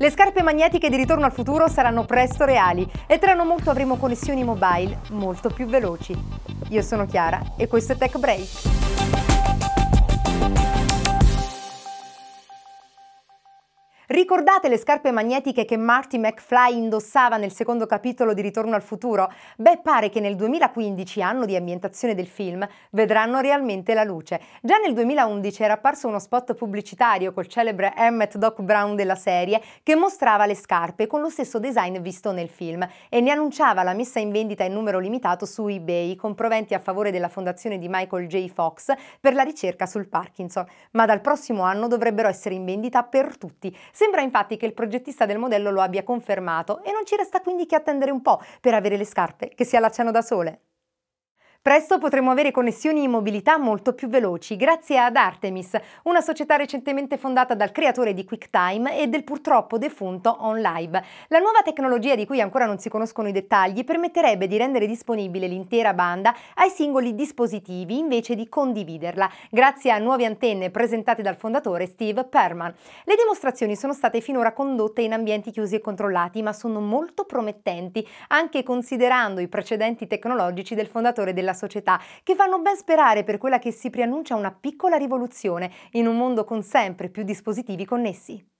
[0.00, 3.96] Le scarpe magnetiche di ritorno al futuro saranno presto reali e tra non molto avremo
[3.96, 6.16] connessioni mobile molto più veloci.
[6.68, 8.46] Io sono Chiara e questo è Tech Break.
[14.10, 19.30] Ricordate le scarpe magnetiche che Marty McFly indossava nel secondo capitolo di Ritorno al futuro?
[19.58, 24.40] Beh, pare che nel 2015, anno di ambientazione del film, vedranno realmente la luce.
[24.62, 29.60] Già nel 2011 era apparso uno spot pubblicitario col celebre Emmett Doc Brown della serie
[29.82, 33.92] che mostrava le scarpe con lo stesso design visto nel film e ne annunciava la
[33.92, 37.88] messa in vendita in numero limitato su eBay con proventi a favore della fondazione di
[37.90, 38.48] Michael J.
[38.48, 38.90] Fox
[39.20, 40.64] per la ricerca sul Parkinson.
[40.92, 45.26] Ma dal prossimo anno dovrebbero essere in vendita per tutti Sembra infatti che il progettista
[45.26, 48.72] del modello lo abbia confermato e non ci resta quindi che attendere un po' per
[48.72, 50.67] avere le scarpe che si allacciano da sole.
[51.60, 57.18] Presto potremo avere connessioni in mobilità molto più veloci grazie ad Artemis, una società recentemente
[57.18, 61.04] fondata dal creatore di QuickTime e del purtroppo defunto OnLive.
[61.26, 65.48] La nuova tecnologia di cui ancora non si conoscono i dettagli permetterebbe di rendere disponibile
[65.48, 71.86] l'intera banda ai singoli dispositivi invece di condividerla, grazie a nuove antenne presentate dal fondatore
[71.86, 72.72] Steve Perman.
[73.04, 78.06] Le dimostrazioni sono state finora condotte in ambienti chiusi e controllati, ma sono molto promettenti,
[78.28, 83.58] anche considerando i precedenti tecnologici del fondatore della società, che fanno ben sperare per quella
[83.58, 88.57] che si preannuncia una piccola rivoluzione in un mondo con sempre più dispositivi connessi.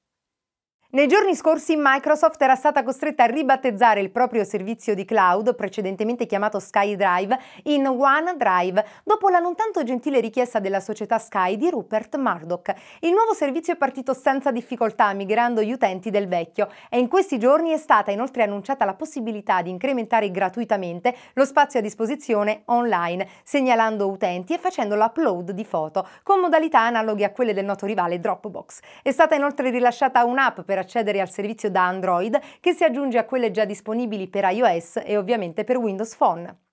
[0.91, 6.25] Nei giorni scorsi Microsoft era stata costretta a ribattezzare il proprio servizio di cloud, precedentemente
[6.25, 12.17] chiamato SkyDrive, in OneDrive, dopo la non tanto gentile richiesta della società Sky di Rupert
[12.17, 12.73] Murdoch.
[13.01, 17.39] Il nuovo servizio è partito senza difficoltà, migrando gli utenti del vecchio, e in questi
[17.39, 23.29] giorni è stata inoltre annunciata la possibilità di incrementare gratuitamente lo spazio a disposizione online,
[23.45, 28.19] segnalando utenti e facendo l'upload di foto, con modalità analoghe a quelle del noto rivale
[28.19, 28.81] Dropbox.
[29.03, 33.25] È stata inoltre rilasciata un'app per accedere al servizio da Android che si aggiunge a
[33.25, 36.68] quelle già disponibili per iOS e ovviamente per Windows Phone.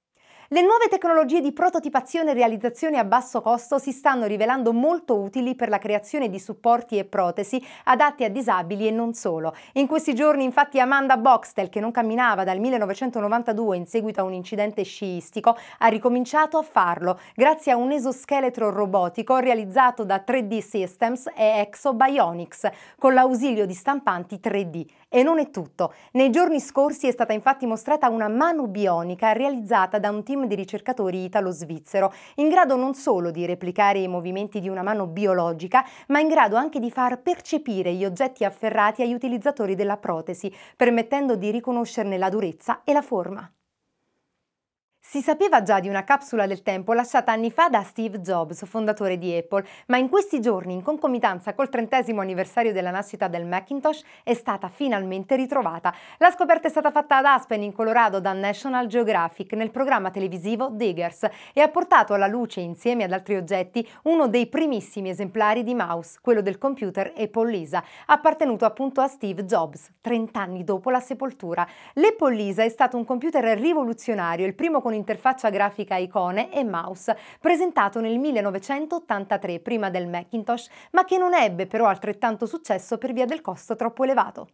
[0.50, 5.56] Le nuove tecnologie di prototipazione e realizzazione a basso costo si stanno rivelando molto utili
[5.56, 9.56] per la creazione di supporti e protesi adatti a disabili e non solo.
[9.74, 14.34] In questi giorni infatti Amanda Boxtel, che non camminava dal 1992 in seguito a un
[14.34, 21.26] incidente sciistico, ha ricominciato a farlo grazie a un esoscheletro robotico realizzato da 3D Systems
[21.36, 22.70] e Exobionics
[23.00, 24.86] con l'ausilio di stampanti 3D.
[25.10, 25.94] E non è tutto.
[26.12, 30.46] Nei giorni scorsi è stata infatti mostrata una mano bionica realizzata da un team team
[30.46, 35.86] di ricercatori italo-svizzero, in grado non solo di replicare i movimenti di una mano biologica,
[36.08, 41.36] ma in grado anche di far percepire gli oggetti afferrati agli utilizzatori della protesi, permettendo
[41.36, 43.50] di riconoscerne la durezza e la forma.
[45.08, 49.20] Si sapeva già di una capsula del tempo lasciata anni fa da Steve Jobs, fondatore
[49.20, 54.04] di Apple, ma in questi giorni, in concomitanza col trentesimo anniversario della nascita del Macintosh,
[54.24, 55.94] è stata finalmente ritrovata.
[56.18, 60.70] La scoperta è stata fatta ad Aspen, in Colorado, da National Geographic nel programma televisivo
[60.72, 65.76] Diggers e ha portato alla luce, insieme ad altri oggetti, uno dei primissimi esemplari di
[65.76, 71.00] mouse, quello del computer Apple Lisa, appartenuto appunto a Steve Jobs, 30 anni dopo la
[71.00, 71.66] sepoltura.
[71.94, 77.18] L'Apple Lisa è stato un computer rivoluzionario, il primo con interfaccia grafica icone e mouse,
[77.40, 83.26] presentato nel 1983 prima del Macintosh, ma che non ebbe però altrettanto successo per via
[83.26, 84.48] del costo troppo elevato.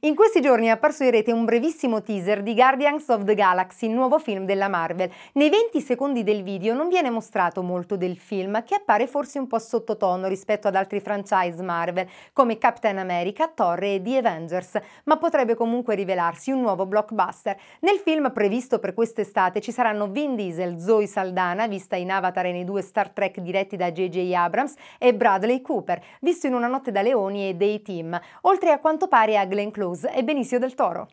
[0.00, 3.86] In questi giorni è apparso in rete un brevissimo teaser di Guardians of the Galaxy,
[3.86, 5.08] il nuovo film della Marvel.
[5.34, 9.46] Nei 20 secondi del video non viene mostrato molto del film, che appare forse un
[9.46, 15.18] po' sottotono rispetto ad altri franchise Marvel, come Captain America, Thor e The Avengers, ma
[15.18, 17.56] potrebbe comunque rivelarsi un nuovo blockbuster.
[17.80, 22.52] Nel film previsto per quest'estate ci saranno Vin Diesel, Zoe Saldana, vista in Avatar e
[22.52, 24.32] nei due Star Trek diretti da J.J.
[24.32, 28.78] Abrams, e Bradley Cooper, visto in Una notte da leoni e dei team, oltre a
[28.80, 31.08] quanto pare a Glenn Close News e Benicio del Toro.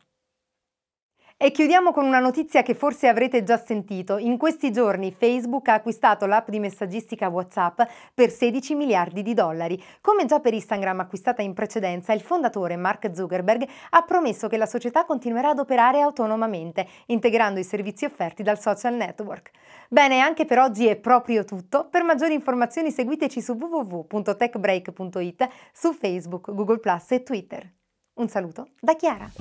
[1.41, 4.17] E chiudiamo con una notizia che forse avrete già sentito.
[4.17, 7.81] In questi giorni Facebook ha acquistato l'app di messaggistica WhatsApp
[8.13, 9.81] per 16 miliardi di dollari.
[10.01, 14.65] Come già per Instagram acquistata in precedenza, il fondatore Mark Zuckerberg ha promesso che la
[14.65, 19.51] società continuerà ad operare autonomamente, integrando i servizi offerti dal social network.
[19.87, 21.87] Bene, anche per oggi è proprio tutto.
[21.89, 27.77] Per maggiori informazioni seguiteci su www.techbreak.it, su Facebook, Google e Twitter.
[28.19, 29.31] Un saluto da Chiara.